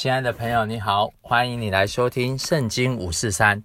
[0.00, 3.60] 亲爱的朋友，你好，欢迎你来收听《圣经五四三》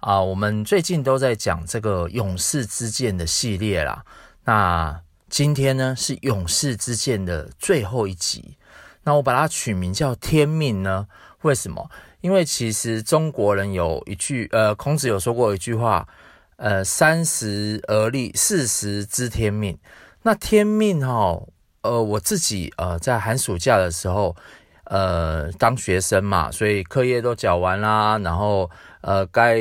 [0.00, 0.20] 啊。
[0.20, 4.04] 我们最近都在讲这个勇士之剑的系列啦。
[4.44, 5.00] 那
[5.30, 8.58] 今天呢是勇士之剑的最后一集。
[9.04, 11.08] 那我把它取名叫“天命”呢？
[11.40, 11.90] 为什么？
[12.20, 16.06] 因为其实中国人有一句，呃，孔子有说过一句话，
[16.56, 19.78] 呃，“三十而立，四十知天命”。
[20.24, 21.40] 那天命哈，
[21.80, 24.36] 呃，我自己呃在寒暑假的时候。
[24.94, 29.58] 呃，当学生嘛，所以课业都缴完啦，然后呃，该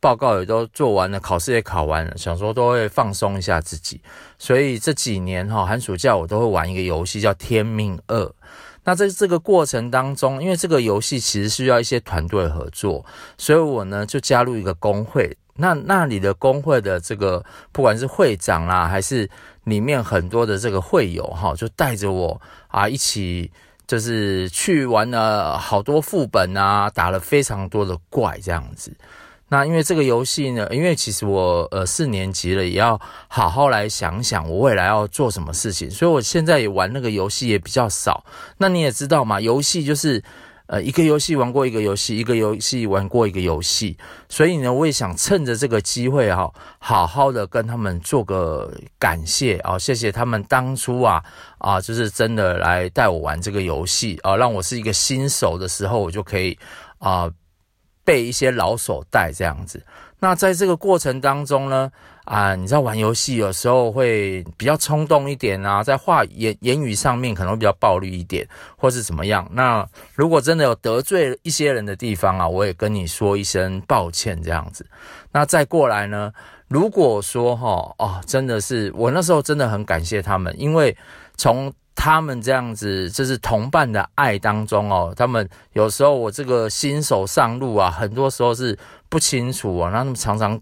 [0.00, 4.00] 报告也都做完了，考试也考完了，想说都会放松一下自己，
[4.38, 8.24] 所以这几年哈，寒暑假我都会玩一个游戏叫《天命二》。
[8.82, 13.06] 那在这个过程当中，因为这个游戏其实需要一些团队合作，
[13.38, 15.36] 所以我呢就加入一个工会。
[15.58, 19.30] 那那里的工会的这个不管是会长啦，还是
[19.62, 23.52] 里面很多的这个会友哈，就带着我啊一起。
[23.90, 28.92] 就是去玩了好多副本啊，打了非常多的怪这样子。
[29.48, 32.96] 那因为这个游戏呢，因为其实我呃四年级了，也要
[33.26, 38.24] 好好来想想我未来要做什么事情，所以我现在也玩那个游戏也比较少。
[38.58, 40.22] 那你也知道嘛，游戏就是。
[40.70, 51.20] 呃，一个游戏玩过一个游戏，一个游戏玩过一个游戏，所以呢，我也想趁着这个机会哈，好好的跟他们做个感谢啊，谢谢他们当初啊
[51.58, 56.56] 啊，就是真的来带我玩这个游戏啊，让我是一个新手的时候，我就可以
[57.00, 57.28] 啊
[58.04, 59.84] 被一些老手带这样子。
[60.20, 61.90] 那在这个过程当中呢，
[62.30, 69.44] 啊，你知道玩游戏有时候会比较冲动一点啊，在话言言语上面可能会比较暴力一点，或是怎么样。
[69.50, 74.86] 那如果真的有得罪一些人的地方啊，我也跟你说一声抱歉这样子。
[75.32, 76.32] 那再过来呢，
[76.68, 80.96] 如果说哈哦，真的是我那时候真的很感谢他们，因为
[81.36, 90.60] 从他们这样子就是同伴的爱当中哦，他们有时候我这个新手上路啊，很多时候是不清楚啊，那他们常常。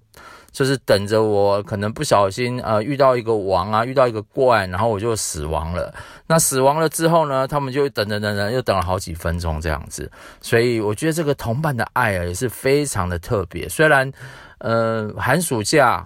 [0.59, 5.95] 就是等着我，可能不小心呃遇到一个王啊，遇到一个怪，然后我就死亡了。
[6.27, 10.11] 那死亡了之后呢，他们就等等等等，又等了好几分钟这样子。
[10.41, 13.69] 所以我觉得这个同伴的爱啊也是非常的特别。
[13.69, 14.13] 虽然
[14.59, 16.05] 呃寒暑假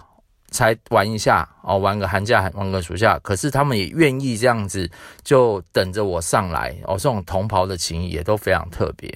[0.51, 4.87] 才玩一下哦，玩个寒假，玩个暑假，可是他们也愿意这样子
[5.23, 6.93] 就等着我上来哦。
[6.93, 9.11] 这种同袍的情谊也都非常特别。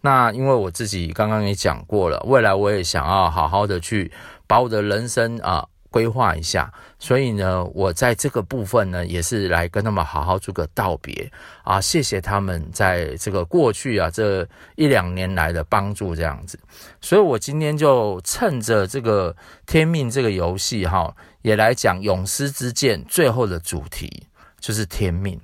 [0.00, 4.12] 那因为我自己刚刚也讲过了，未来我也想要好好的去。
[4.46, 11.30] 把我的人生啊规划一下，所以呢，我在这个部分呢，也是来跟他们好好做个道别。
[11.62, 16.58] 啊，谢谢他们在这个过去啊这一两年来的帮助，这样子，
[17.00, 19.34] 所以我今天就趁着这个
[19.66, 24.26] 天命这个游戏哈，也来讲勇士之剑最后的主题
[24.60, 25.40] 就是天命。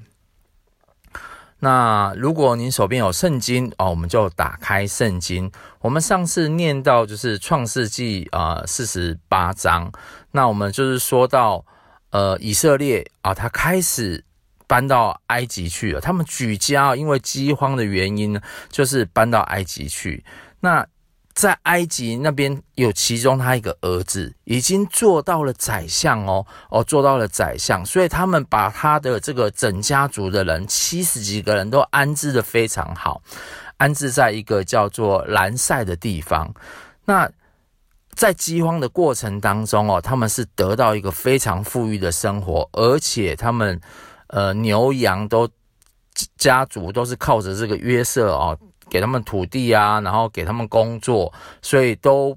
[1.65, 5.49] 那如果您手边有圣经哦，我们就打开圣经。
[5.79, 9.93] 我们上次念到就是创世纪啊四十八章，
[10.33, 11.65] 那我们就是说到
[12.11, 14.25] 呃以色列啊，他开始
[14.67, 16.01] 搬到埃及去了。
[16.01, 20.25] 他们举家因为饥荒的原因呢，就是搬到埃及去。
[20.59, 20.85] 那
[21.35, 33.23] 在埃及那边有其中他一个儿子已经做到了宰相哦哦，做到了宰相，所以他们把他的这个整家族的人七十几个人都安置得非常好，
[33.79, 36.53] 安置在一个叫做兰塞的地方。
[37.05, 37.31] 那
[38.15, 43.81] 在饥荒的过程当中哦，他们是得到一个非常富裕的生活，而且他们
[44.27, 45.49] 呃牛羊都
[46.37, 48.59] 家族都是靠着这个约瑟哦。
[48.93, 51.33] 给他们土地啊，然后给他们工作，
[51.63, 52.37] 所以都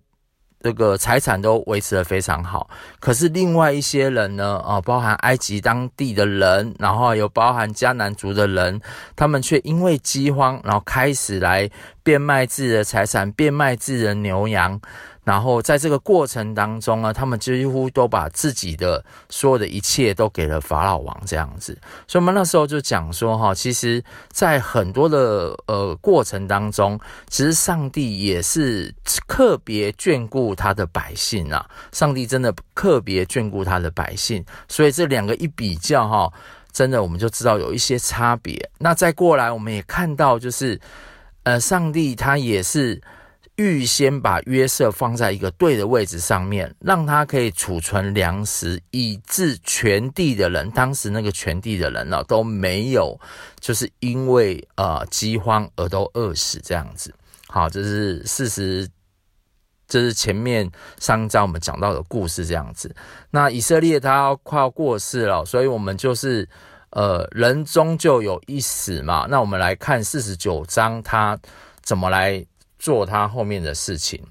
[0.61, 2.69] 这个财产都维持的非常好。
[3.01, 8.79] 可是另外一些人呢，啊，包含埃及当地的人，然后有包含迦南族的人，
[9.17, 11.69] 他们却因为饥荒，然后开始来
[12.05, 14.79] 变卖自己的财产，变卖自己的牛羊。
[15.23, 21.75] 然后在这个过程当中呢，他们几乎都把自己的所有的一切都给了法老王这样子。
[22.07, 28.93] 所以我们那时候就讲说哈，其实，在很多的呃过程当中，其实上帝也是
[29.27, 31.67] 特别眷顾他的百姓啊。
[31.91, 36.31] 上帝真的特别眷顾他的百姓，所以这两个一比较哈，
[36.71, 38.69] 真的我们就知道有一些差别。
[38.77, 40.79] 那再过来，我们也看到就是，
[41.45, 43.01] 呃，上帝他也是。
[43.57, 53.17] 预先把约瑟放在一个对的位置上面，让他可以储存粮食，以致全地的人，当时那个全地的人呢，都没有，
[53.61, 57.15] 就是因为呃饥荒而都饿死这样子。
[57.47, 58.89] 好，这是事实，
[59.87, 60.69] 这是前面
[60.99, 62.93] 上一章我们讲到的故事这样子。
[63.31, 66.45] 那以色列他快要过世了，所以我们就是。
[66.91, 69.27] 呃，人终究有一死嘛。
[69.29, 71.37] 那我们来看四十九章，他
[71.81, 72.45] 怎么来
[72.79, 74.21] 做他后面的事情。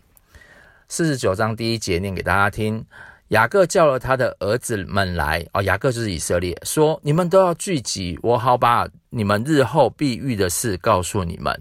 [0.88, 2.84] 四十九章第一节念给大家听：
[3.28, 11.60] 雅各叫了他的儿子们来，哦，雅各就是以色列，说：你们都要聚集，我好把你们日后必遇的事告诉你们。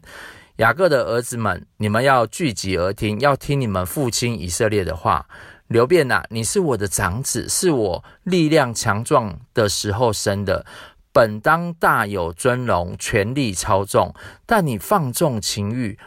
[0.58, 5.26] 雅各的儿子们，你们要聚集而听，要听你们父亲以色列的话。
[5.68, 10.66] 刘辩呐，你是我的长子，是我力量强壮的时候生的，
[11.12, 14.14] 本当大有尊荣，权力超重。
[14.46, 15.98] 但你放纵情欲，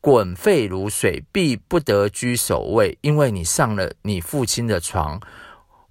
[0.00, 5.20] 滚沸如水，必不得居首位，因为你上了你父亲的床，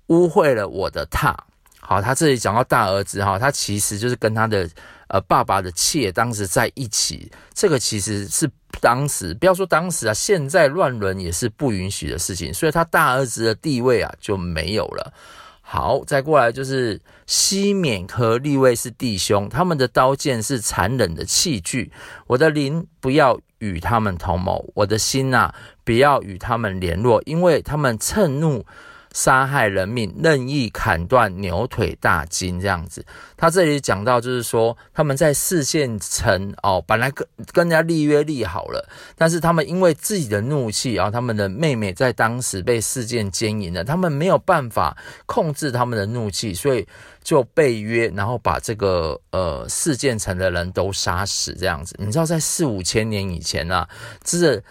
[0.08, 1.36] 污秽了我的榻。
[1.80, 4.70] 好，他这里讲到大儿子哈，他其实就是跟他的。
[5.10, 8.50] 呃，爸爸的妾当时在一起，这个其实是
[8.84, 15.14] 当时不要说当时啊，现在乱伦也是不允许的事情，所以他大儿子的地位啊就没有了。
[15.62, 21.90] 好，再过来就是西缅和利未是弟兄，他们的刀剑是残忍的器具，
[22.28, 28.66] 我的灵不要与他们同谋，我的心呐、啊、不要与他们联络，因为他们趁怒。
[29.14, 33.06] 杀害人命，任意砍断牛腿大筋，这样子。
[33.38, 46.88] 他这里讲到，就是说他们在示剑城哦，本来跟跟人家立约立好了，但是他们因为自己的怒气，然后他们的妹妹在当时被示剑奸淫了，他们没有办法控制他们的怒气，所以
[47.24, 51.96] 就被约，然后把这个呃示剑城的人都杀死，这样子。
[52.00, 53.88] 你知道，在四五千年以前啊，
[54.24, 54.64] 这是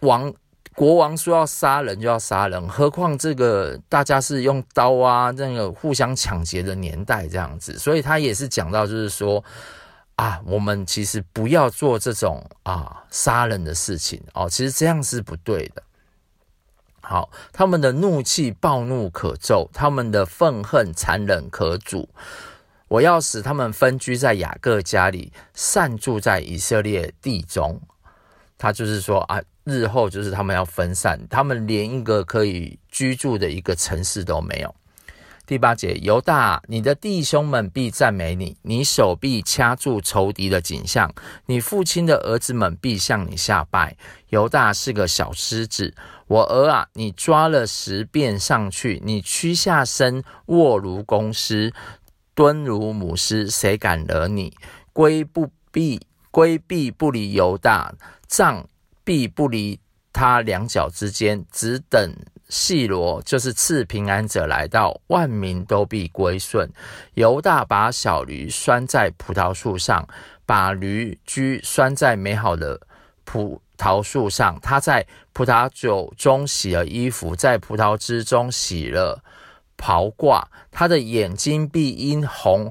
[0.00, 0.32] 王。
[0.78, 9.42] 国王说要杀人就要杀人，何况这个大家是用刀啊，那个互相抢劫的年代这样子，所以他也是讲到，就是说
[10.14, 15.82] 啊，我们其实不要做这种啊杀人的事情哦，其实这样是不对的。
[17.00, 22.06] 好，他们的怒气暴怒可咒，他们的愤恨残忍可诅。
[22.86, 27.80] 我要使他们分居在雅各家里，散住在以色列地中。
[28.56, 29.42] 他就是说啊。
[29.68, 34.74] 日后就是他们要分散，他们连一个可以居住的一个城市都没有。
[35.46, 41.10] 第八节，犹大，你的弟兄们必赞美你，你手臂掐住仇敌的景象，
[41.46, 43.96] 你父亲的儿子们必向你下拜。
[44.28, 45.94] 犹大是个小狮子，
[46.26, 51.72] 我儿啊，你抓了十遍上去，你屈下身卧如公狮，
[52.34, 54.52] 蹲如母狮，谁敢惹你？
[54.92, 55.98] 规不必
[56.30, 57.94] 规避不离犹大
[58.26, 58.68] 杖。
[59.08, 59.80] 必不离
[60.12, 62.14] 他两脚之间，只等
[62.50, 66.70] 细罗，就是赐平安者来到，万民都必归顺。
[67.14, 70.06] 犹大把小驴拴在葡萄树上，
[70.44, 72.78] 把驴駒拴在美好的
[73.24, 74.60] 葡萄树上。
[74.60, 79.24] 他在葡萄酒中洗了衣服，在葡萄汁中洗了
[79.78, 80.44] 袍褂。
[80.70, 82.70] 他的眼睛必因红，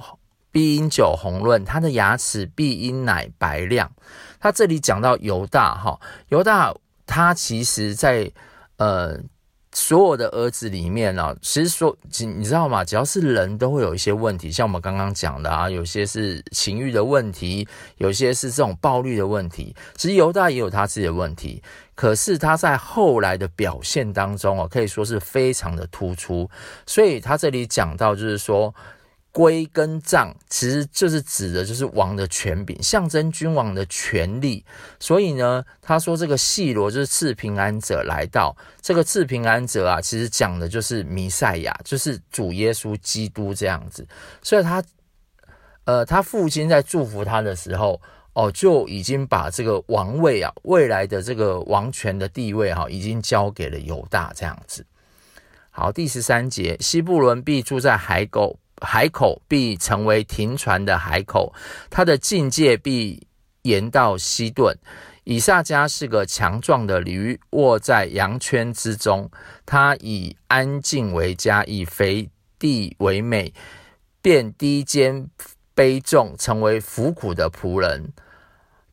[0.52, 3.92] 必因酒红润，他的牙齿必因奶白亮。
[4.40, 6.00] 他这里讲到犹大哈，
[6.30, 6.74] 犹大
[7.06, 8.32] 他其实在
[8.78, 9.18] 呃
[9.74, 12.84] 所有的儿子里面呢、啊，其实说你知道吗？
[12.84, 17.68] 只要是人都会有一些问题，像我们刚刚讲的啊，有些是情欲的问题，
[17.98, 19.76] 有些是这种暴力的问题。
[19.96, 21.62] 其实犹大也有他自己的问题，
[21.94, 26.50] 可是他在后来的表现当中啊，可以说是非常的突出。
[26.86, 28.74] 所以他这里讲到就是说。
[29.38, 34.66] 圭跟杖其实就是指的，就是王的权柄，象征君王的权力。
[35.00, 44.08] 所以呢，他说这个细罗就是赐平安者来到，这个赐平安者啊，其实讲的就是弥赛亚，就是主耶稣基督这样子。
[44.42, 44.84] 所以他，
[45.84, 48.02] 呃，他父亲在祝福他的时候，
[48.34, 54.84] 哦，就已经把这个王位啊，未来的这个王权的地位哈、已经交给了犹大这样子。
[55.70, 58.58] 好，第十三节，西布伦必住在海沟。
[58.82, 61.54] 海口必成为停船的海口，
[61.90, 63.28] 他的境界必
[63.64, 64.78] 延到西顿。
[65.24, 69.30] 以萨迦是个强壮的驴，卧在羊圈之中。
[69.66, 73.54] 他以安静为家，以肥地为美，
[74.22, 75.30] 便低肩
[75.76, 78.14] 卑重，成为服苦的仆人。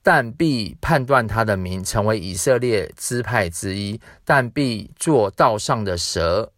[0.02, 4.00] 但必判断他的名，成为以色列支派之一。
[4.24, 6.52] 但必做道上的蛇，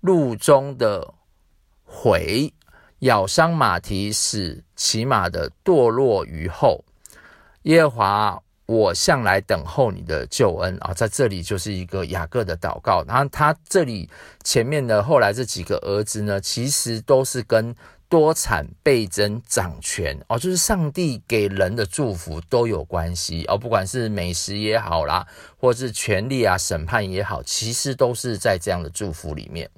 [0.00, 1.14] 路中的。
[1.92, 2.52] 回
[3.00, 6.84] 咬伤马蹄，使骑马的堕落于后。
[7.64, 10.94] 耶和华，我向来等候你的救恩啊！
[10.94, 13.04] 在这里就是一个雅各的祷告。
[13.06, 14.08] 然后他这里
[14.44, 17.74] 前面的后来这几个儿子呢，其实都是跟
[18.08, 23.58] 多产、倍增、掌权哦，就是上帝给人的祝福都有关系哦。
[23.58, 25.26] 不管是美食也好啦，
[25.58, 29.68] 或是权力啊、审判也好，其实都是在这样的祝福里面。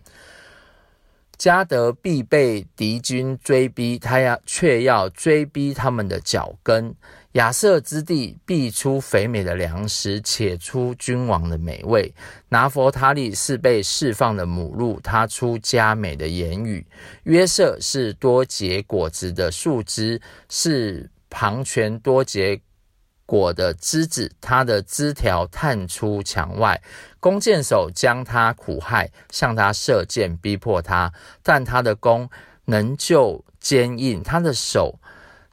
[1.42, 6.94] 加德必被敌军追逼，他要却要追逼他们的脚跟。
[7.32, 12.14] 亚设之地必出肥美的粮食，且出君王的美味。
[12.50, 16.86] 拿佛他利是被释放的母鹿，它出佳美的言语。
[17.24, 22.60] 约瑟是多结果子的树枝，是旁全多结
[23.32, 26.82] 果的枝子，它的枝条探出墙外。
[27.18, 31.10] 弓箭手将他苦害，向他射箭，逼迫他，
[31.42, 32.28] 但他的弓
[32.66, 34.98] 仍旧坚硬，他的手。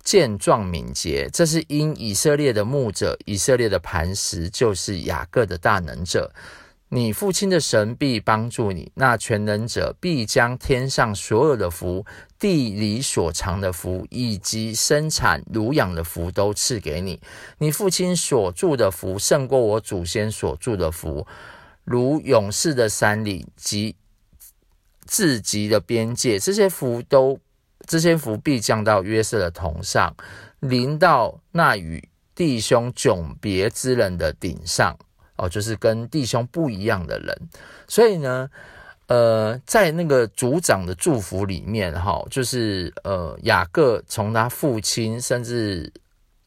[0.03, 6.33] 健壮敏捷，这是因以色列的牧者，以色列的磐石，就是雅各的大能者。
[6.89, 12.05] 你父亲的神必帮助你，那全能者必将天上所有的福、
[12.37, 17.21] 地里所藏的福，以及生产乳养的福都赐给你。
[17.59, 21.25] 你父亲所住的福胜过我祖先所住的福，
[21.83, 23.95] 如勇士的山岭及
[25.05, 27.39] 至极的边界，这些福都。
[27.87, 30.15] 这些福必降到约瑟的头上，
[30.59, 34.95] 临到那与弟兄迥别之人的顶上，
[35.39, 37.49] 哦，就是跟弟兄不一样的人。
[37.87, 38.49] 所以呢，
[39.07, 45.91] 呃，在那个族长的祝福里面，哈，就是呃，雅各从他父亲，甚至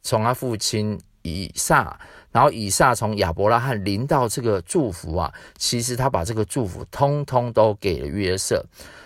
[0.03, 1.99] 从他父亲以撒，
[2.31, 8.65] 然后以撒从亚伯拉罕临到这个祝福啊，其实他把这个祝福通通都给了约瑟。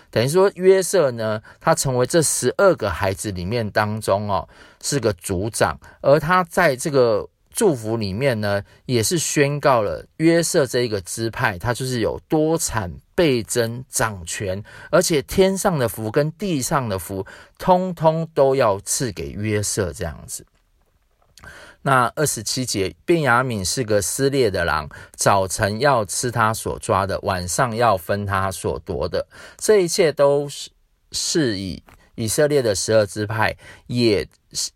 [0.09, 4.47] 等于说，约瑟呢，他成为这十二个孩子里面当中哦，
[4.81, 17.25] 是个族长，而他在这个祝福里面呢，也是宣告了约瑟这一个支派，他就是有多产倍增掌权，而且天上的福跟地上的福，
[17.57, 20.45] 通通都要赐给约瑟这样子。
[21.81, 29.27] 那二十七节，便雅悯是个撕裂的狼，早晨要吃他所抓的，晚上要分他所夺的。
[29.57, 30.69] 这一切都是
[31.11, 31.81] 是以
[32.13, 34.69] 以色列的十二支派，也是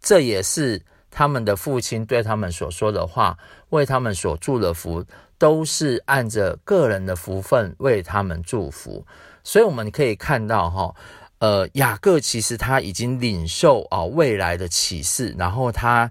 [0.00, 0.80] 这也是
[1.18, 3.36] 他们的父亲对他们所说的话，
[3.70, 5.04] 为他们所祝的福，
[5.36, 9.04] 都是按着个人的福分为他们祝福。
[9.42, 10.94] 所以我们可以看到，哈，
[11.40, 16.08] 呃，雅各其实他已经领受啊未来的启示，然后他。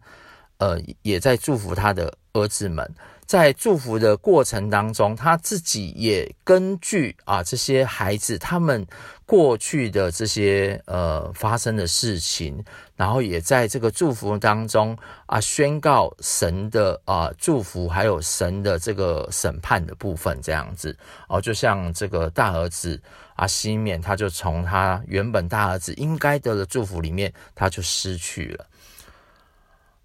[0.59, 2.91] 呃，也在祝福他的儿子们，
[3.27, 8.87] 在祝福的过程当中，他自己也根据啊这些孩子他们
[9.25, 12.63] 过去的这些呃发生的事情，
[12.95, 22.97] 然后也在这个祝福当中啊宣告神的啊祝福，还有神的这个审判的部分，这样子哦，就像这个大儿子
[23.35, 28.65] 啊西缅，他就从他原本大儿子应该得的祝福里面，他就失去了。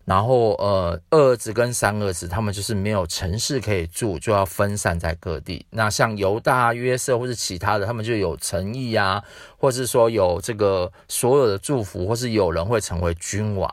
[0.05, 5.65] 然后，呃，二儿子跟三儿子，他们就是没有城市可以住，就要分散在各地。
[5.71, 9.23] 那像犹大、约瑟或是其他的，他们就有城邑啊，
[9.57, 13.73] 或是说有这个所有的祝福，或是有人会成为君王。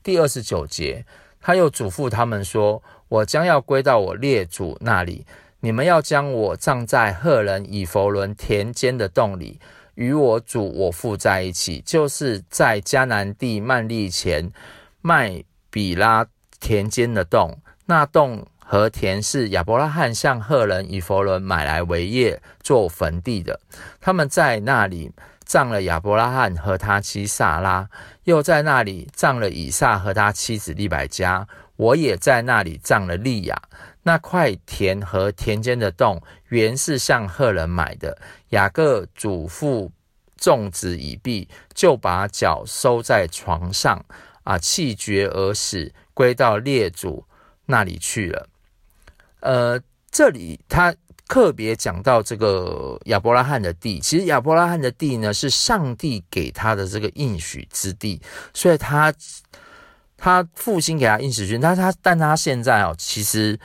[0.00, 1.04] 第二十九节，
[1.40, 5.26] 他又嘱咐他们说：“我将要归到我列祖那里，
[5.58, 9.58] 你们要将我葬在赫人以弗伦田间的洞里，
[9.96, 14.52] 与我主我父在一起，就是在迦南地曼利前。”
[15.02, 16.26] 麦比拉
[16.60, 23.60] 田间的洞，那洞和田是亚伯拉罕向赫人以弗伦买来为业做坟地的。
[24.00, 25.12] 他们在那里
[25.44, 27.88] 葬了亚伯拉罕和他妻撒拉，
[28.24, 31.46] 又在那里葬了以撒和他妻子利百加。
[31.76, 33.60] 我也在那里葬了利亚。
[34.04, 38.16] 那块田和田间的洞原是向赫人买的。
[38.50, 39.90] 雅各嘱咐
[40.36, 44.04] 众子已毕，就把脚收在床上。
[44.44, 47.24] 啊，气绝而死，归到列祖
[47.66, 48.48] 那里去了。
[49.40, 49.80] 呃，
[50.10, 50.94] 这里他
[51.28, 58.20] 特别讲到这个亚伯拉罕的地，其实亚伯拉罕的地呢，是上帝给他的这个应许之地，
[58.52, 59.14] 所以他
[60.16, 63.58] 他父亲给他应许之地，但他但他现在哦，其实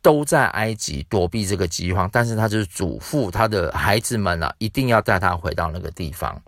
[0.00, 6.40] 都在埃及躲避这个饥荒，但是他就是嘱咐他的孩子们啊，一定要带他回到那个地方。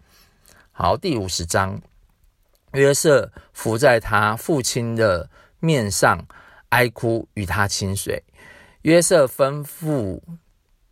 [0.73, 1.81] 好，第五十章。
[2.77, 5.31] 约瑟伏在他父亲的
[5.61, 6.27] 面上
[6.69, 8.23] 哀哭，与他亲嘴。
[8.83, 10.21] 约瑟吩咐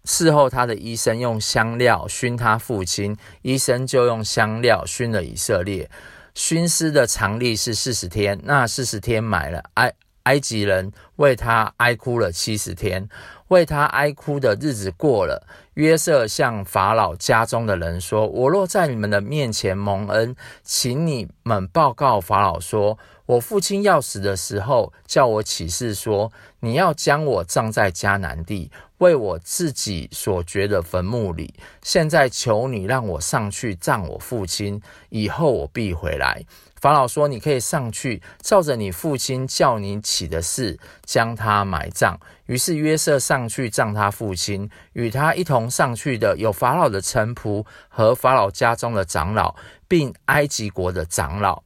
[0.04, 5.90] 事后他的医生用香料熏他父亲，医生就用香料熏了以色列。
[6.34, 9.92] 熏尸的常例是四十天，那四十天满了，哀
[10.24, 13.08] 埃及人为他哀哭了七十天。
[13.48, 31.54] 为他哀哭的日子过了，约瑟向法老家中的人说：“我若在你们的面前蒙恩，请你们报告法老说，我父亲要死的时候，叫我起誓说，你要将我葬在迦南地，为我自己所掘的坟墓里。
[31.82, 36.44] 现在求你让我上去葬我父亲，以后我必回来。
[36.82, 49.56] 法老说：“你可以上去，照着你父亲叫你起的誓，将他埋葬。”于是约瑟上去葬他父亲，与他一同上去的有法老的臣仆和法老家中的长老，
[49.88, 51.62] 并埃及国的长老。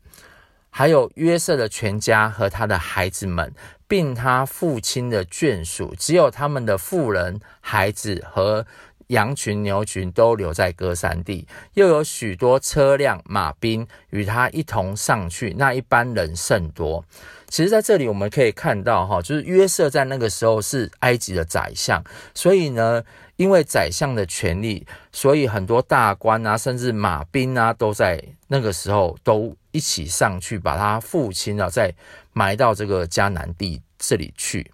[0.70, 3.52] 还有约瑟的全家和他的孩子们，
[3.86, 8.66] 并他父亲的眷属，只有他们的妇人、孩子和
[9.08, 11.48] 羊群、牛群都留在歌珊地。
[11.74, 17.04] 又有许多车辆、马兵与他一同上去，那一般人甚多。
[17.48, 23.02] 其实，在这里我们可以看到，哈，就是约瑟在那个时候是埃及的宰相，所以呢，
[23.38, 31.94] 因为宰相的权力，所以很多大官啊，甚至马兵啊，都在那个时候都一起上去，把他父亲啊再
[32.32, 34.70] 埋到这个迦南地这里去。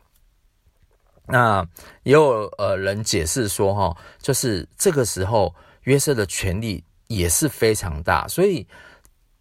[1.27, 1.65] 那
[2.05, 8.67] 也有呃人解释说，哈，就是这个时候约瑟的权力也是非常大，所以。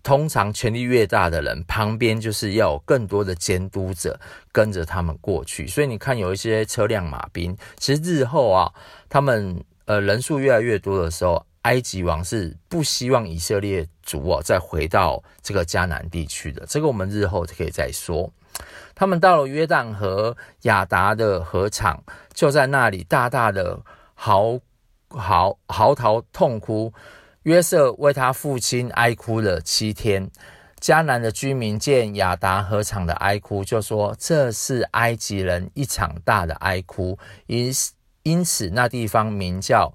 [0.03, 4.19] 通常权力越大的人，旁边就是要有更多的监督者
[4.51, 5.65] 跟着他们过去。
[5.65, 8.69] 所以你看，有一些车辆马兵，其实日后啊，
[9.07, 16.65] 他们呃人数越来越多的时候，埃及王是不希望以色列族啊再回到这个迦南地区的。
[16.67, 18.29] 这个我们日后可以再说。
[18.93, 23.79] 他们到了约旦河亚达的河场，就在那里大大的
[24.13, 24.59] 嚎
[25.07, 26.93] 嚎嚎啕痛哭。
[27.43, 30.29] 约瑟为他父亲哀哭了七天。
[30.81, 37.17] 迦南的居民见亚达河场的哀哭，就说这是埃及人一场大的哀哭。
[37.47, 37.71] 因
[38.23, 39.93] 因此，那地方名叫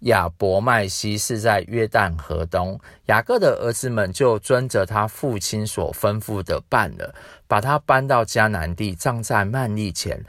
[0.00, 2.78] 亚伯麦西，是在约旦河东。
[3.06, 7.14] 雅各的儿子们就遵着他父亲所吩咐的办了，
[7.46, 10.22] 把他搬到迦南地，葬在曼利前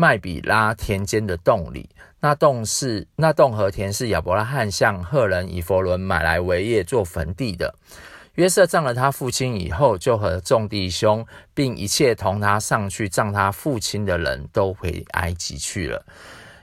[0.00, 1.90] 麦比拉田间的洞里。
[2.20, 7.74] 那洞是那洞和田是亚伯拉罕向赫人以弗伦买来为业做坟地的。
[8.34, 16.06] 约瑟葬了他父亲以后，就和众弟兄并一切同他上去葬他父亲的人都回埃及去了。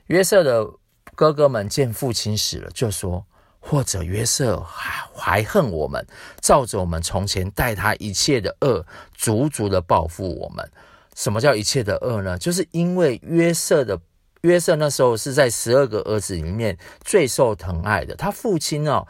[0.06, 0.66] 约瑟的
[1.14, 3.26] 哥哥们见父亲死了，就说：
[3.60, 6.08] 或者约瑟还怀恨我们，
[6.40, 10.72] 照着我们从前待他一切的恶，足足的报复我们。
[11.16, 12.38] 什么叫一切的恶呢？
[12.38, 14.00] 就是因为约瑟的。
[14.42, 18.16] 约瑟那时候是在十二个儿子里面最受疼爱的。
[18.16, 19.04] 他父亲哦，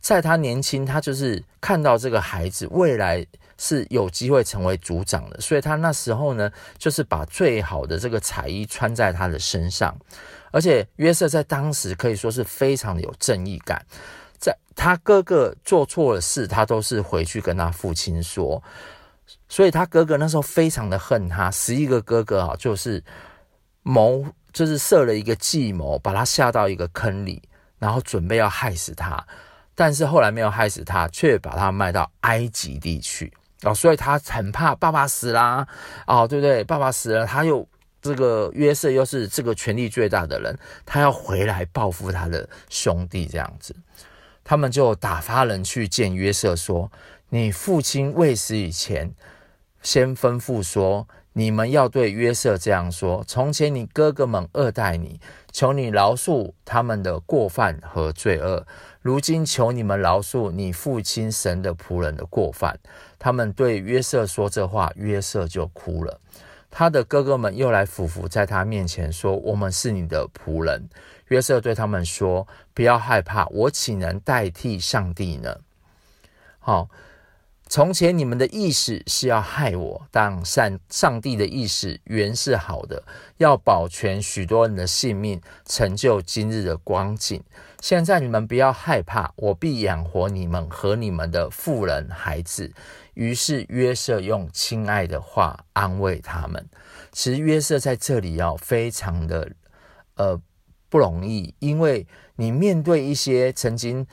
[0.00, 3.24] 在他年轻，他就是看到这个孩子未来
[3.56, 9.96] 是有机会成为族长的，所以他那时候呢，就是把最好的这个彩衣穿在他的身上。
[10.50, 13.80] 而且约瑟在当时可以说是非常的有正义感，
[14.40, 18.60] 在他哥哥做错了事，他都是回去跟他父亲说，
[19.50, 21.50] 所以他哥哥那时候非常的恨他。
[21.50, 23.04] 十一个哥哥啊，就是
[23.82, 24.24] 谋。
[24.52, 27.40] 就是设了一个计谋，把他下到一个坑里，
[27.78, 29.24] 然后准备要害死他，
[29.76, 33.32] 但是后来没有害死他，却把他卖到埃及地去
[33.62, 35.64] 哦，所以他很怕爸爸死啦，
[36.08, 36.64] 哦，对不对？
[36.64, 37.64] 爸爸死了，他又
[38.02, 43.72] 这个约瑟又是这个权力最大的人，他要回来报复他的兄弟，这样子，
[44.42, 46.90] 他们就打发人去见约瑟，说
[47.30, 49.14] ：“你父亲未死以前，
[49.82, 55.20] 先吩咐说。”你们要对约瑟这样说：从前你哥哥们恶待你，
[55.52, 58.66] 求你饶恕他们的过犯和罪恶。
[59.00, 62.76] 如今求你们饶恕你父亲神的仆人的过犯。
[63.16, 66.20] 他们对约瑟说这话，约瑟就哭了。
[66.68, 70.88] 他的哥哥们又来俯伏在他面前说：我们是你的仆人。
[71.28, 75.58] 约瑟对他们说：不要害怕，我岂能代替上帝呢？
[76.58, 76.88] 好。
[77.70, 83.00] 从前你们的意思是要害我，但上上帝的意思原是好的，
[83.36, 87.40] 要保全许多人的性命，成就今日的光景。
[87.80, 92.72] 现在你们不要害怕，我必养活你们和你们的妇人孩子。
[93.14, 96.68] 于是约瑟用亲爱的话安慰他们。
[97.12, 99.48] 其实约瑟在这里要非常的
[100.16, 100.40] 呃
[100.88, 102.04] 不容易，因为
[102.34, 104.04] 你面对一些曾经。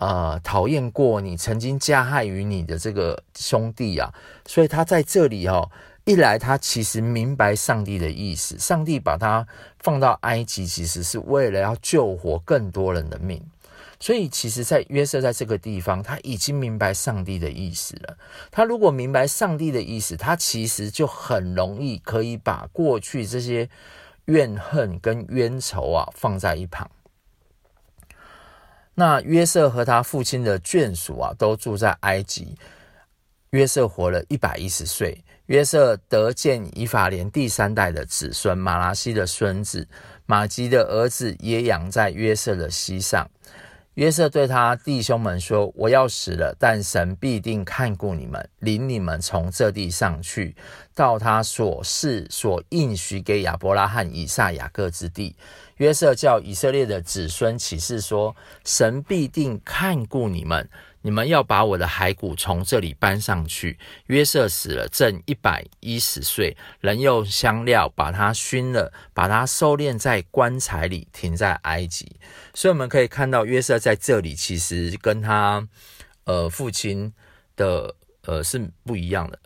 [0.00, 4.10] 呃，讨厌过你，曾经加害于你的这个兄弟啊，
[4.46, 5.70] 所以他在这里哦，
[6.04, 9.46] 一来他其实明白上帝的意思，上帝把他
[9.80, 13.44] 放到埃及，其实是为了要救活更多人的命，
[14.00, 18.16] 所以其实，在约瑟在这个地方，他已经明白上帝的意思了。
[18.50, 23.68] 他如果明白上帝的意思，他其实就很容易可以把过去这些
[24.24, 26.90] 怨恨跟冤仇啊放在一旁。
[28.94, 32.56] 那约瑟和他父亲的眷属啊，都住在埃及。
[33.50, 35.24] 约瑟活了一百一十岁。
[35.46, 39.88] 约瑟得见以法莲第三代的子孙马拉西的孙子
[40.24, 43.28] 马吉的儿子也养在约瑟的膝上。
[44.00, 50.56] 约瑟对他弟兄们说：“我要死了，但神必定看顾你们，领你们从这地上去，
[50.94, 55.36] 到他所示所应许给亚伯拉罕、以撒、雅各之地。”
[55.76, 58.34] 约瑟叫以色列的子孙起誓说
[58.64, 60.66] ：“神必定看顾你们。”
[61.02, 63.78] 你们要把我的骸骨从这里搬上去。
[64.06, 72.16] 约瑟死了，正一百一十岁，人用香料把他熏了，把他收殓在棺材里，停在埃及。
[72.54, 75.66] 所以我们可以看到，约瑟在这里其实跟他
[76.24, 77.12] 呃父亲
[77.56, 77.94] 的
[78.26, 79.38] 呃是不一样的。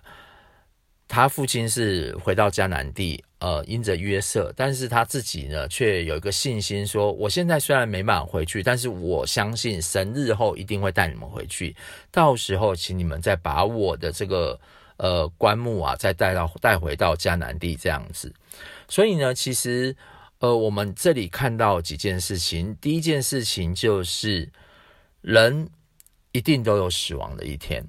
[1.07, 11.77] 他父亲是回到迦南地，呃，因着约瑟，但是他自己呢，却有一个信心说：我现在虽然没办法回去，但是我相信神日后一定会带你们回去。
[12.11, 14.59] 到时候，请你们再把我的这个
[14.97, 18.33] 呃棺木啊，再带到带回到迦南地这样子。
[18.89, 19.95] 所以呢，其实
[20.39, 22.75] 呃，我们这里看到几件事情。
[22.81, 24.51] 第一件事情就是，
[25.21, 25.69] 人
[26.33, 27.87] 一定都有死亡的一天。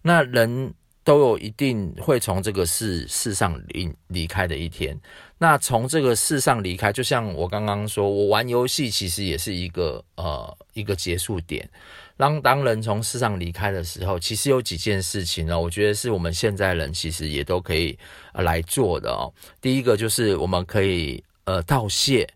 [0.00, 0.72] 那人。
[1.04, 4.98] 都有一定会从这个世世上离离开的一天。
[5.38, 11.68] 那从这个世上离开，就像我刚刚说，我玩游戏其实也是一个呃一个结束点。
[12.16, 17.98] 当当人从世上离开的时候，其实有几件事情呢，我觉得是我们现在人其实也都可以
[18.32, 19.30] 呃来做的哦。
[19.60, 22.26] 第一个就是我们可以呃道谢。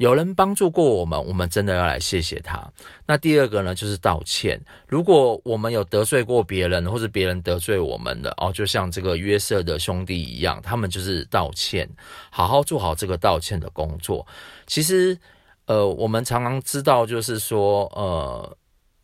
[0.00, 2.66] 有人帮助过我们，我们真的要来谢谢他。
[3.04, 4.58] 那第二个呢，就是道歉。
[4.88, 11.86] 如果我们有得罪过别人，或者别人得罪我们的哦，就像这个约瑟的兄弟一样，他们就是道歉，
[12.30, 14.26] 好好做好这个道歉的工作。
[14.66, 15.18] 其实，
[15.66, 18.56] 呃，我们常常知道，就是说，呃。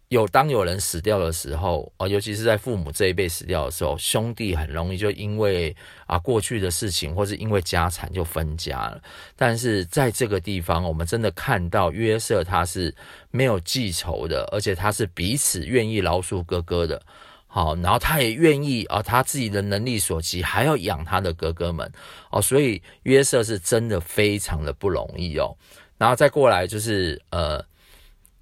[0.08, 5.74] 有当有人死掉的时候啊，尤其是在父母这一辈死掉的时候，兄弟很容易就因为
[6.06, 9.02] 啊过去的事情，或是因为家产就分家了。
[9.34, 12.94] 但是在这个地方，我们真的看到约瑟他是
[13.32, 17.02] 没有记仇的，而且他是彼此愿意饶恕哥哥的。
[17.48, 21.90] 好，然后他也愿意啊，他自己的能力所及，还要养他的哥哥们
[22.30, 22.40] 哦。
[22.40, 25.56] 所以约瑟是真的非常的不容易哦。
[25.98, 27.64] 然后再过来就是呃，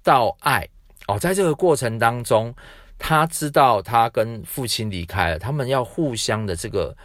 [0.03, 0.69] 道爱。
[1.07, 2.53] 哦，在这个过程当中，
[2.97, 6.95] 他知道他跟父亲离开了，他们要互相的这个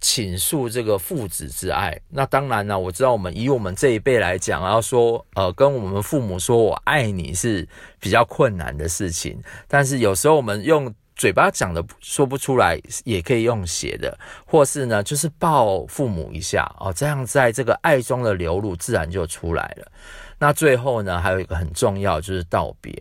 [0.00, 2.00] 倾诉这个父子之爱。
[2.08, 7.68] 那当然呢，我知道我们以我们这一辈来讲，要说呃跟我们父母说我爱你是
[8.00, 19.92] 比较困难的事情，但是有时候我们用嘴巴讲的说不出来，也可以用写的，或是呢就是抱父母一下哦，这样在这个爱中的流露自然就出来了。
[20.42, 22.92] 那最后呢，还有一个很重要，就是道别，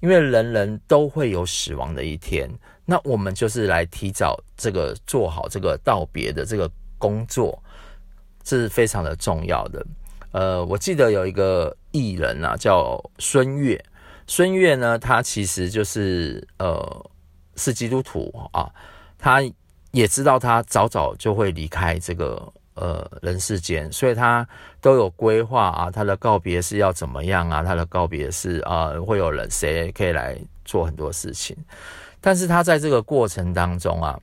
[0.00, 2.50] 因为人人都会有死亡的一天。
[2.86, 7.62] 那我们就是来提早这个做好这个道别的这个工作，
[8.42, 9.86] 这是非常的重要的。
[10.30, 13.78] 呃，我记得有一个艺人啊，叫孙越。
[14.26, 17.10] 孙越呢，他其实就是呃
[17.56, 18.72] 是基督徒啊，
[19.18, 19.42] 他
[19.90, 22.50] 也知道他早早就会离开这个。
[22.76, 24.46] 呃，人世间，所以他
[24.82, 27.62] 都有规划啊，他的告别是要怎么样啊？
[27.62, 31.56] 他的告别是啊，会有人谁可以来做很多事情，
[32.20, 34.20] 但是他在这个过程当中啊，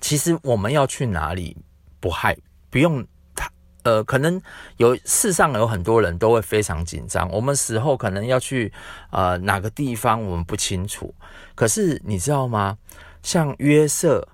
[0.00, 1.56] 其实我们要去哪里
[2.00, 2.36] 不害
[2.68, 3.48] 不用他
[3.84, 4.42] 呃，可能
[4.78, 8.72] 有世上有很多人都会非常紧张，我们死后可能要去
[9.10, 11.14] 呃哪个地方，我们不清楚，
[11.54, 12.76] 可是你知道吗？
[13.22, 14.26] 像约瑟。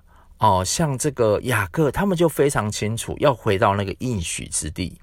[0.43, 4.93] 哦，像这个雅各，他们就非常清楚要回到那个应许之地。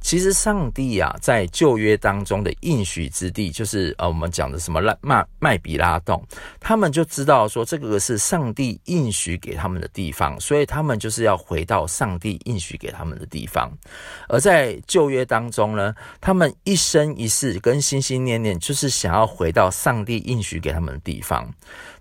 [0.00, 6.22] 其实上帝啊，在旧约当中的应许之地，就是呃，我们讲的什么拉麦麦比拉洞，
[6.60, 13.70] 他们就知道说这个是上帝应许给他们的地方，所以他们就是要回到上帝应许给他们的地方。
[14.28, 21.52] 而在旧约当中呢，他们一生一世跟心心念念，就是想要回到上帝应许给他们的地方。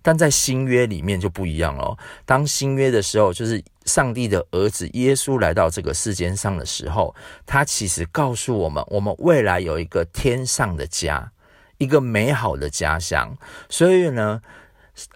[0.01, 1.97] 但在新约里面就不一样了。
[2.25, 3.63] 当新约的时候，就是。
[3.87, 11.31] 上帝的儿子耶稣来到这个世间上的时候，他其实告诉我们，我们未来有一个天上的家，
[11.77, 13.35] 一个美好的家乡。
[13.69, 14.41] 所以呢，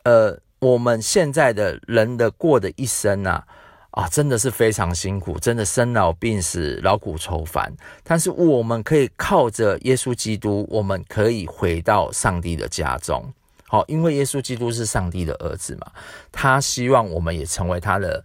[0.04, 3.46] 呃，我们现在的人的过的一生啊，
[3.92, 7.72] 啊，真的是非常辛苦，真的生老病死，劳苦愁烦。
[8.04, 13.34] 但是我们可以靠着耶稣基督，我们可以回到上帝的家中。
[13.68, 15.92] 好，因为耶稣基督是上帝的儿子嘛，
[16.32, 18.24] 他希望我们也成为他的。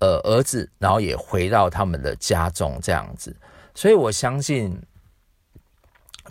[0.00, 3.34] 呃，儿子，然后也回到他们的家中，这样子。
[3.78, 4.76] 所以我相信，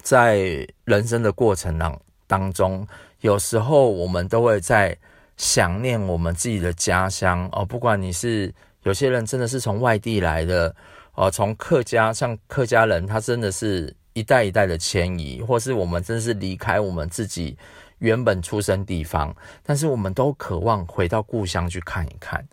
[0.01, 2.85] 在人生的过程当当中，
[3.21, 4.93] 有时候我们都会在
[5.37, 7.63] 想念我们自己的家乡哦。
[7.63, 10.75] 不管你是有些人真的是从外地来的
[11.13, 17.57] 哦，从客家像客家人，他真的是一代一代的迁移，或是我们真是离开我们自己
[17.99, 19.33] 原本出生地方，
[19.63, 22.45] 但是我们都渴望回到故乡去看一看。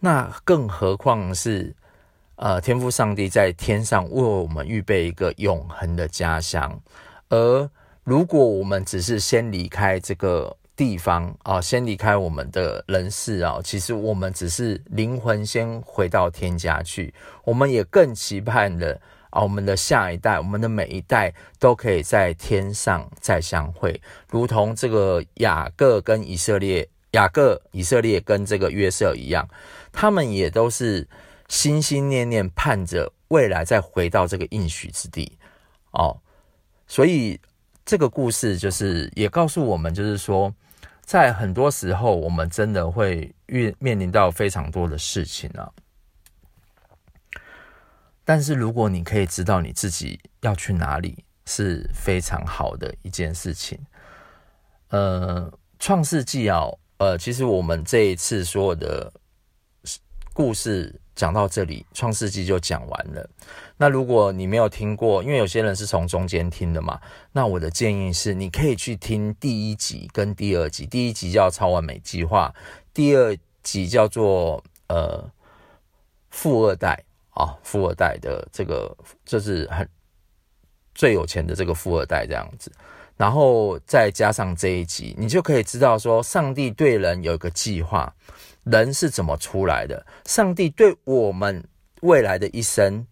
[0.00, 1.72] 那更何况是，
[2.36, 6.80] 呃，天父上帝在天上为我们预备一个永恒的家乡。
[7.28, 7.70] 而
[8.04, 17.14] 如果我们只是先离开这个地方啊、先离开我们的人世啊，其实我们只是灵魂先回到天家去。
[17.44, 26.88] 我们也更期盼的啊，我们的下一代，我们的每一代都可以在天上再相会，如同这个雅各跟以色列。
[27.12, 29.46] 雅各、以色列跟这个约瑟一样，
[29.92, 31.06] 他们也都是
[31.52, 35.36] 心心念念盼着未来再回到这个应许之地
[35.90, 36.18] 哦。
[36.86, 37.38] 所以
[37.84, 40.50] 这个故事就是也告诉我们，就是说，
[41.02, 45.70] 在很多时候我们真的会遇面临到非常多的事情啊。
[48.24, 53.78] 但是如果你可以知道你自己要去哪里，是非常好的一件事情。
[54.88, 56.62] 呃，创世纪啊。
[56.96, 59.12] 呃，其实我们这一次所有的
[60.32, 63.28] 故事讲到这里，《创世纪》就讲完了。
[63.76, 67.00] 那如果你没有听过，因为有些人是从中间听的嘛，
[67.32, 70.86] 那我的建议是，你可以去听第一集跟第二集。
[70.86, 72.52] 第一集叫《超完美计划》，
[72.94, 75.30] 第二集叫做呃
[76.30, 79.88] 富二代啊，富二代的这个就是很
[80.94, 82.72] 最有钱的这个富二代这样子。
[83.16, 88.12] 然后再加上这一集，你就可以知道说，上帝对人有一个计划，
[88.64, 90.06] 人是怎么出来的。
[90.24, 91.64] 上帝对我们
[92.00, 93.06] 未来的一生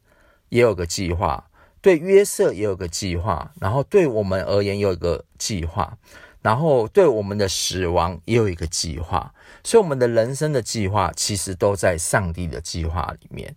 [0.49, 5.97] 也有个计划，对约瑟也有个计划，然后对我们而言有一个计划，
[6.43, 9.33] 然后对我们的死亡也有一个计划。
[9.63, 13.55] 所以，我们的人生的计划其实都在上帝的计划里面。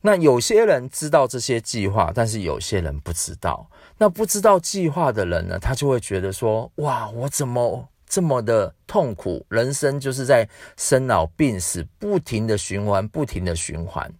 [0.00, 3.68] 那有些人知道这些计划，但是有些人不知道。
[3.98, 9.44] 那不知道计划的人呢，他就会觉得说：哇，我怎么这么的痛苦？
[9.50, 14.10] 人生就是在生老病死，不停的循环，不停的循环。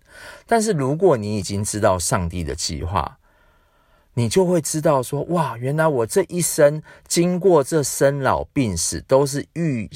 [0.46, 3.18] 但是如果你已经知道上帝的计划，
[4.14, 9.88] 你就会知道说：哇，原来我这一生经过这生老病死，都是遇，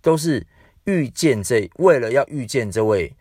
[0.00, 0.46] 都是
[0.84, 3.14] 遇见这，为了要遇见这位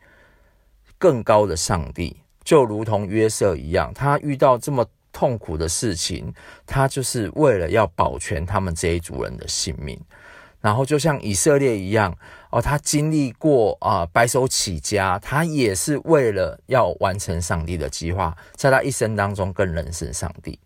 [0.98, 4.86] 更高的上帝，就如同约瑟一样，他遇到这么。
[5.16, 6.34] 痛苦的事情，
[6.68, 9.98] 他就是为了要保全他们这一族人的性命。
[10.60, 12.14] 然后就像以色列一样，
[12.50, 20.60] 哦，他经历过啊、白手起家，他也是为了要完成上帝的计划，在他一生当中更认识上帝。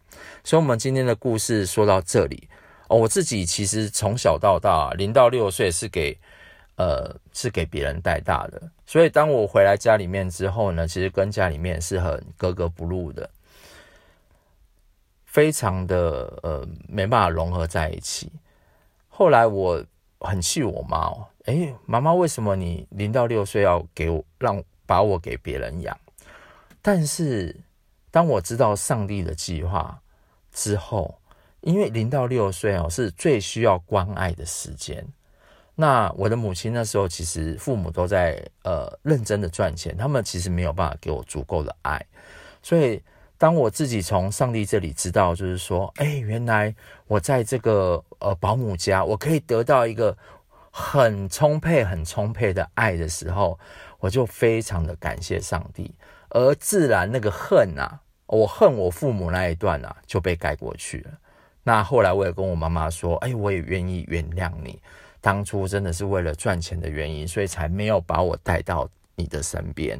[0.43, 2.47] 所以，我们今天的故事说到这里。
[2.87, 6.17] 哦，我自己其实从小到大，零到六岁是给
[6.77, 13.29] 呃是给别人带大的，所以当我回来家里面之后呢，其实跟家里面是很格格不入的。
[15.29, 18.31] 非常的呃没办法融合在一起。
[19.07, 19.85] 后来我
[20.19, 25.95] 很气我妈哦，哎，妈妈为什么你零到六岁要给我让把我给别人养？
[26.81, 27.55] 但是
[28.09, 30.01] 当我知道上帝的计划
[30.51, 31.19] 之后，
[31.61, 35.07] 因为零到六岁哦是最需要关爱的时间。
[35.75, 42.03] 那我的母亲那时候其实父母都在呃认真的赚钱，他们其实没有办法给我足够的爱，
[42.63, 42.99] 所以。
[43.39, 46.75] 当我自己从上帝这里知道，就是说，哎，原来
[47.07, 50.15] 我在这个呃保姆家，我可以得到一个
[50.69, 53.57] 很充沛、很充沛的爱的时候，
[53.99, 55.95] 我就非常的感谢上帝，
[56.31, 61.11] 而自然那个恨啊，我恨我父母那一段啊，就被盖过去了。
[61.63, 64.81] 那后来我也跟我妈妈说，哎，我也愿意原谅你，
[65.21, 69.97] 当初真的是为了赚钱的原因，所以才没有把我带到你的身边。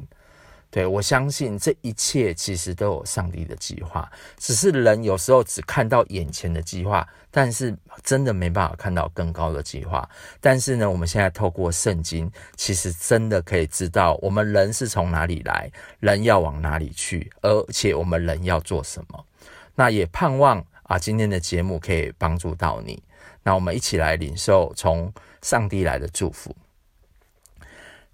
[0.71, 10.08] 对，我相信这一切其实都有上帝的计划，只是人有时候只看到眼前的计划，但是真的没办法看到更高的计划。
[10.39, 19.25] 但是呢，我们现在透过圣经，其实真的可以知道我们人是从哪里来，人要往哪里去，而且我们人要做什么。
[19.73, 23.01] 那也盼望啊，今天的节目可以帮助到你。
[23.41, 26.55] 那我们一起来领受从上帝来的祝福，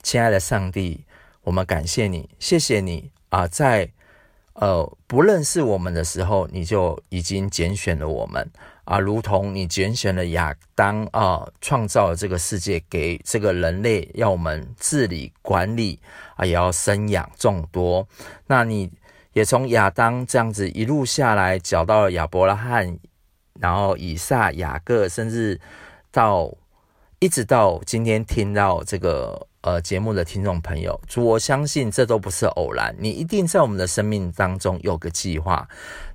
[0.02, 1.05] 亲爱的上帝。
[1.46, 3.88] 我们感谢你，谢谢你啊，在
[4.54, 8.50] 呃不认识我们的时候，你就已经拣选了我们
[8.84, 16.00] 啊，如同你拣选了亚当啊，创造了这个世界给这个人类，要我们治理管理
[16.36, 18.08] 啊，也要生养众多。
[18.48, 18.92] 那你
[19.34, 22.98] 也从亚当这样子一路下来，找到了亚伯拉罕，
[23.60, 25.62] 然后以撒、雅各，甚至
[26.12, 26.52] 到。
[27.20, 35.68] 一直到今天听到这个呃节目的听众朋友，主，我相信这都不是偶然，你一定在我们的生命当中有个计划。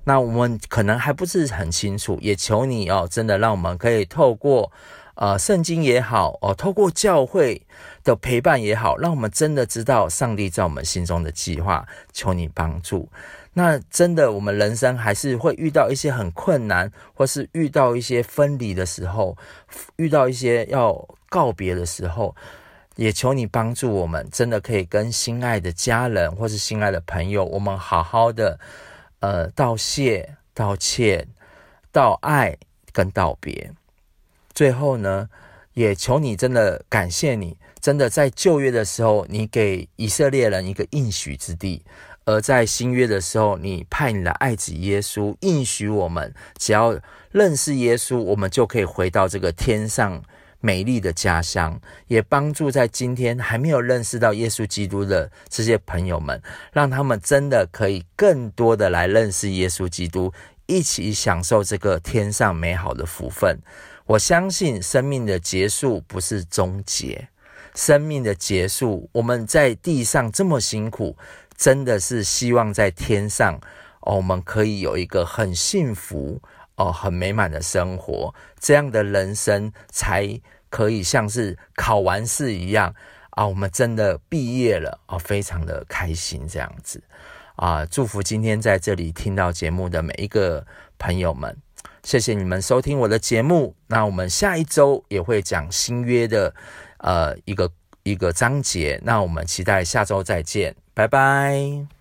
[0.05, 4.71] 那我们可能还不是很清楚，也求你哦，真的让我们可以透过
[5.15, 7.61] 呃圣经也好哦，透过教会
[8.05, 11.85] 的陪伴也好，让我们真的知道上帝在我们心中的计划。
[12.13, 13.09] 求你帮助。
[13.53, 19.35] 那真的，我们人生还是会遇到一些很困难，或是遇到一些分离的时候，
[19.97, 22.33] 遇到一些要告别的时候，
[23.01, 28.59] 也求你帮助我们，真的可以跟心爱的家人或是心爱的朋友，我们好好的，
[29.21, 31.27] 呃，道谢、道歉、
[31.91, 32.55] 道爱
[32.93, 33.71] 跟道别。
[34.53, 35.27] 最后呢，
[35.73, 41.83] 也求你真的感谢你，真的在旧约的时候，你给以色列人一个应许之地。
[42.25, 46.95] 而在新约的时候，你派你的爱子耶稣应许我们，只要
[47.31, 50.21] 认识耶稣，我们就可以回到这个天上
[50.61, 51.77] 美丽的家乡。
[52.07, 60.31] 也帮助在今天还没有认识到耶稣基督的这些朋友们，让他们真的可以更多的来认识耶稣基督，
[60.65, 63.59] 一起享受这个天上美好的福分。
[64.05, 67.27] 我相信生命的结束不是终结，
[67.75, 71.17] 生命的结束，我们在地上这么辛苦。
[71.57, 73.53] 真的是希望在天上
[73.99, 76.41] 哦，我们可以有一个很幸福
[76.75, 82.93] 哦、很美满的生活，这样的人生才可以像是考完试一样
[83.31, 87.03] 啊，我们真的毕业了啊，非常的开心这样子
[87.55, 87.85] 啊！
[87.85, 90.65] 祝福今天在这里听到节目的每一个
[90.97, 91.55] 朋友们，
[92.03, 93.75] 谢谢你们收听我的节目。
[93.87, 96.53] 那我们下一周也会讲新约的
[96.97, 97.71] 呃一个
[98.03, 100.75] 一个章节，那我们期待下周再见。
[100.93, 102.00] 拜拜。